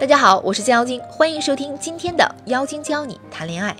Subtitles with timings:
[0.00, 3.76] 大家好，我是江妖精，欢迎收听今天的妖精教你谈恋爱。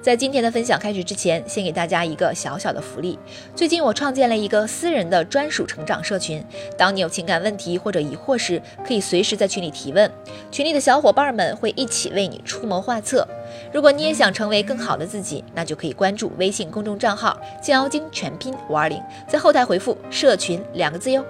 [0.00, 3.18] 在今天的分享开始之前，先给大家一个小小的福利。
[3.52, 6.44] 最近我创建了一个私人的专属成长社群，
[6.78, 10.08] 当你有情感问题或者疑惑时，可以随时在群里提问，
[10.52, 13.26] 群里的小伙伴们会一起为你出谋划策。
[13.72, 21.24] 如果你也想成为更好的自己，那就可以关注微信公众账号“江妖精”全拼五二零，在后台回复“社群”两个字哟。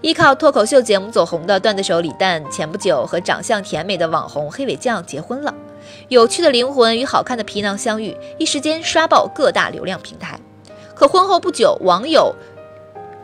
[0.00, 5.52] 依靠脱口秀节目走红的段子手李诞，前不久和长相甜美的网红黑尾酱结婚了。
[6.06, 10.38] 有趣的灵魂与好看的皮囊相遇，一时间刷爆各大流量平台。
[10.94, 12.32] 可婚后不久，网友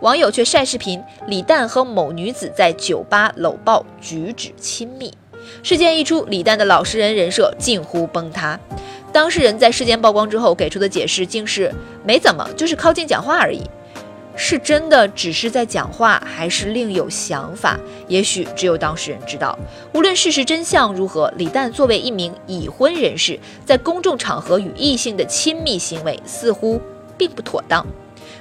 [0.00, 5.14] 网友却晒视频，李诞和某女子在酒吧搂抱，举止亲密。
[5.62, 8.58] 事件一出，李诞的老实人人设近乎崩塌。
[9.12, 11.72] 当事人在事件曝光之后给出的解释，竟是
[12.04, 13.62] 没怎么，就是靠近讲话而已。
[14.36, 17.78] 是真的只是在讲话，还是另有想法？
[18.08, 19.56] 也许只有当事人知道。
[19.92, 26.80] 无论事实真相如何，李诞作为一名已婚人士，在公众场合与异性的亲密行为似乎
[27.16, 27.86] 并不妥当。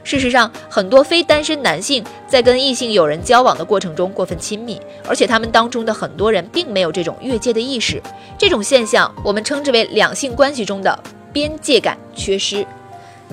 [0.04, 8.02] 事实上，很多非单身男性在跟异性友人交往的过程中过分亲密，而且他们当中的很多人并没有这种越界的意识。
[8.38, 10.98] 这种现象，我们称之为两性关系中的
[11.32, 12.66] 边界感缺失。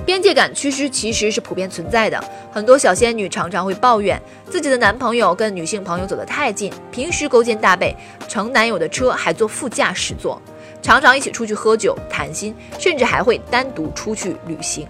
[0.05, 4.21] 边界感缺失其实是普遍存在的，很多小仙女常常会抱怨
[4.51, 7.95] 自己的男朋友跟女性朋友走得太近，平时勾肩搭背，
[8.27, 10.41] 乘男友的车还坐副驾驶座，
[10.83, 14.87] 常常一起出去喝酒谈心，甚至还会单独出去旅行。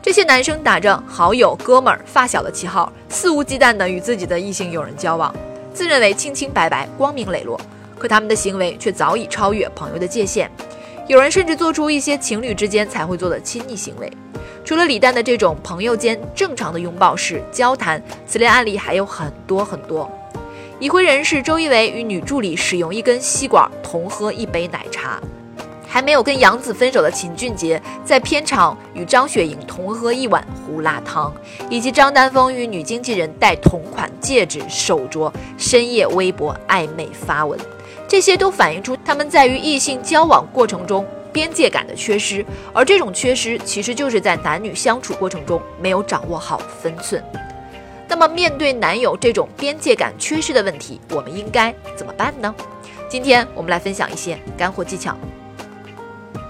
[0.00, 5.34] 这些男生打着好友、哥们儿、发小的旗号，肆无忌惮地与自己的异性友人交往，
[5.74, 7.60] 自认为清清白白、光明磊落，
[7.98, 10.50] 可他们的行为却早已超越朋友的界限。
[11.08, 14.10] 有人甚至做出一些情侣之间才会做的亲昵行为。
[14.68, 20.06] 除了李诞的这种朋友间正常的拥抱式交谈，此类案例还有很多很多。
[20.78, 25.18] 已婚人士周一围与女助理使用一根吸管同喝一杯奶茶，
[25.88, 31.32] 还没有跟杨紫分手的秦俊杰在片场与张雪迎同喝一碗胡辣汤，
[31.70, 37.58] 以及张丹峰与女经纪人戴同款戒指、手镯，深夜微博暧昧发文。
[38.06, 47.22] 这些都反映出他们在与异性交往过程中边界感的缺失，而这种缺失其实就是在男女相处过程中没有掌握好分寸。
[48.08, 52.54] 那么，面对男友这种边界感缺失的问题，我们应该怎么办呢？
[53.08, 55.16] 今天我们来分享一些干货技巧。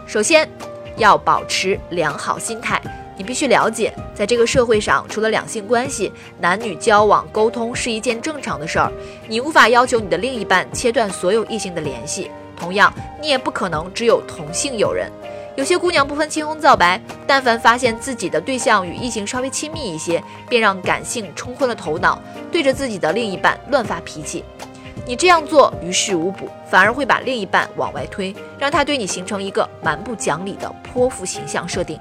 [0.07, 0.49] 首先，
[0.97, 2.81] 要保持良好心态。
[3.17, 8.93] 你必须了解，在这个社会上，除了两性关系，男女交往沟通是一件正常的事儿。
[9.27, 15.11] 你无法要求你的另一半切断所有异性的联系，同样，你也不可能只有同性友人。
[15.57, 22.21] 有些姑娘不分青红皂白，但凡发现自己的对象与异性稍微亲密一些，便让感性冲昏了头脑，
[22.53, 24.45] 对着自己的另一半乱发脾气。
[25.05, 31.99] 你这样做于事无补，反而会把另一半往外推，让他对你形成一个蛮不讲理的泼妇形象设定。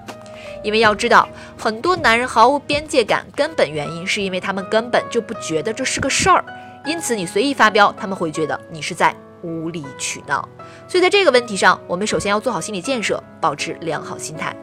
[0.63, 6.44] 因为要知道，很多男人毫无边界感，根本原因是因为他们根本就不觉得这是个事儿，
[6.85, 9.16] 因此你随意发飙，他们会觉得你是在
[9.47, 10.47] 无理取闹。
[10.90, 14.53] 所以在这个问题上，我们首先要做好心理建设，保持良好心态。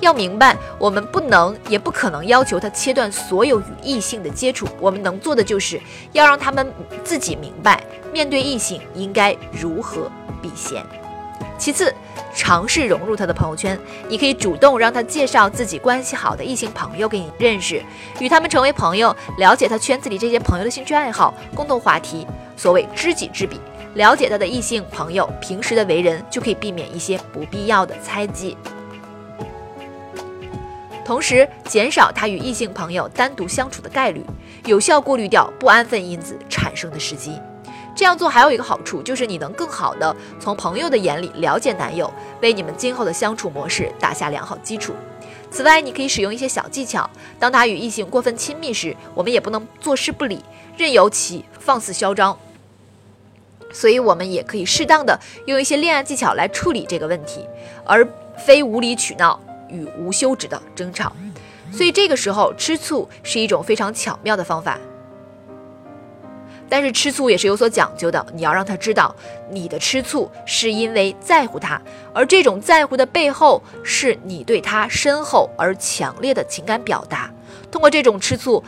[0.00, 5.78] 要明白，我们不能也不可能要求他切断所有与异性的接触，我们能做的就是
[6.12, 6.72] 要让他们
[7.04, 10.10] 自己明白，面对异性应该如何
[10.40, 10.84] 避嫌。
[11.56, 11.94] 其次，
[12.34, 13.78] 尝试融入他的朋友圈。
[14.08, 17.82] 你可以主动让他介绍自己关系好的异性朋友给你认识，
[18.18, 22.26] 与他们成为朋友，了解他圈子里这些朋友的兴趣爱好、共同话题。
[22.56, 23.60] 所谓知己知彼，
[23.94, 28.56] 了解他的异性朋友平时的为人，就可以避免一些不必要的猜忌，
[31.04, 34.24] 同时减少他与异性朋友单独相处的概率，
[34.66, 37.40] 有效过滤掉不安分因子产生的时机。
[37.94, 44.92] 这样做还有一个好处，就是你能更好的从朋友的眼里了解男友，为你们今后的相处模式打下良好基础。
[45.50, 50.44] 此外，你可以使用一些小技巧，当他与异性过分亲密时，我们也不能坐视不理，
[50.76, 52.36] 任由其放肆嚣张。
[53.72, 57.46] 所以，我们也可以适当的用一些恋爱技巧来处理这个问题，
[57.84, 58.06] 而
[58.36, 59.38] 非无理取闹
[59.68, 61.12] 与无休止的争吵。
[61.72, 64.78] 所以，这个时候吃醋是一种非常巧妙的方法。
[66.68, 69.14] 但是吃醋也是有所讲究的，你要让他知道，
[69.50, 71.80] 你的吃醋是因为在乎他，
[72.12, 77.30] 而这种在乎的背后是你对他深厚而强烈的情感表达。
[77.70, 78.62] 通过这种吃醋，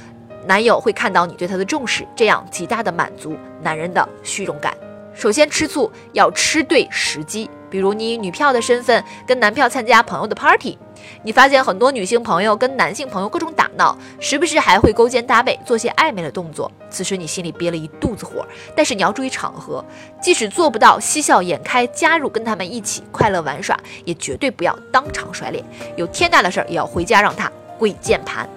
[0.47, 4.77] 男友会看到你对他的重视，这样极大的满足男人的虚荣感。
[5.15, 10.79] 首先，吃醋要吃对时机，比如你以女票的身份跟男票参加朋友的 party，
[11.23, 16.71] 你发现很多女性朋友跟男性朋友各种打闹，时不时还会勾肩搭背，做些暧昧的动作。
[16.89, 19.85] 此时你心里憋了一肚子火，但是你要注意场合，
[20.23, 25.65] 即使做不到嬉笑颜开加入跟他们一起快乐玩耍，也绝对不要当场甩脸。
[25.97, 28.49] 有天大的事儿也要回家让他跪键盘。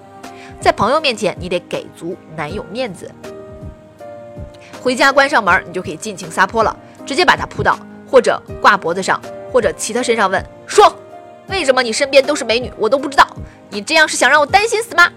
[0.61, 3.09] 在朋友面前，你得给足男友面子。
[4.81, 6.75] 回家关上门，你就可以尽情撒泼了，
[7.05, 7.77] 直接把他扑倒，
[8.09, 9.21] 或者挂脖子上，
[9.51, 10.93] 或者骑他身上问说。
[11.49, 13.27] 为什么你身边都是美女，我都不知道？
[13.69, 15.11] 你这样是想让我担心死吗？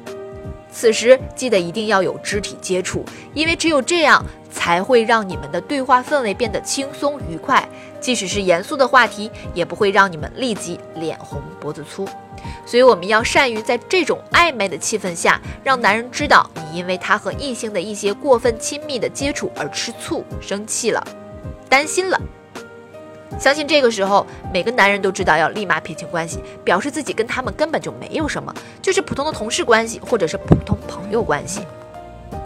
[0.71, 7.69] 此时记得一定要有肢体接触，因为只有这样才会让你们的对话氛围变得轻松愉快。
[8.01, 12.09] 即使是严肃的话题，也不会让你们立即脸红脖子粗。
[12.65, 21.07] 所以我们要善于在这种暧昧的气氛下，让男人知道你因为他和异性的一些过分亲密的接触而吃醋、生气了、
[21.69, 22.21] 担心了。
[23.39, 31.61] 相信这个时候，每个男人都知道要立马撇清关系，表示自己跟他们根本就没有什么，就是普通的同事关系或者是普通朋友关系。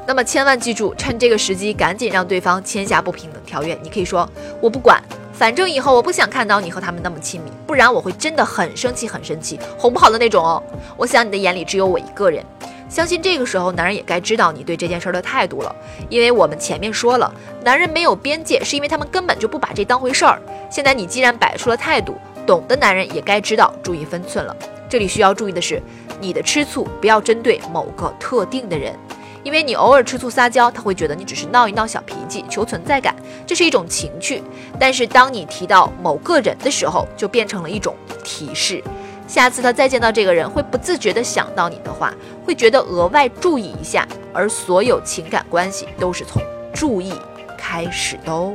[0.07, 3.79] 那么千万记住，趁这个时机赶紧让对方签下不平等条约。
[3.83, 4.29] 你可以说
[4.61, 5.03] 我不管，
[5.33, 10.63] 反正以后我不想看到你和他们那么亲密，不然我会真的很生气很生气，哄不好的那种哦。
[10.97, 12.45] 我想你的眼里只有我一个人。
[12.89, 15.75] 相信这个时候，男人也该知道你对这件事的态度了，
[16.09, 17.33] 因为我们前面说了，
[17.65, 20.41] 男人没有边界，是因为他们根本就不把这当回事儿。
[20.71, 22.17] 现在你既然摆出了态度，
[22.47, 24.57] 懂的男人也该知道注意分寸了。
[24.89, 25.83] 这里需要注意的是，
[26.21, 28.95] 你的吃醋不要针对某个特定的人，
[29.43, 34.43] 因为你偶尔吃醋撒娇，他会觉得你只是闹一闹小脾气，求存在感，这是一种情趣。
[34.79, 38.81] 但是当你提到某个人的时候，就变成了一种提示。
[39.27, 42.15] 下次他再见到这个人，会不自觉地想到你的话，
[42.45, 44.07] 会觉得额外注意一下。
[44.33, 46.43] 而所有情感关系都是从
[46.73, 47.15] 注意
[47.57, 48.53] 开始的哦。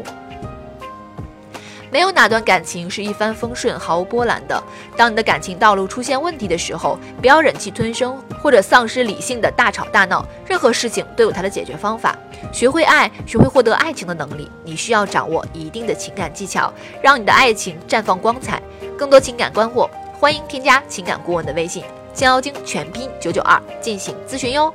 [1.91, 4.63] 没有哪段感情是一帆风顺、毫无波澜的。
[4.95, 10.25] 当你的感情道路出现问题的时候，不要忍气吞声或者丧失理性的大吵大闹。
[10.47, 12.15] 任何事情都有它的解决方法。
[12.53, 16.71] 学会爱，学会获得爱情的能力，你需要掌握一定的情感技巧，
[17.01, 18.61] 让你的爱情绽放光彩。
[18.97, 19.89] 更多情感干货。
[20.21, 21.83] 欢迎添加情感顾问的微信
[22.13, 24.71] “江妖精”全拼九九二进行咨询哟。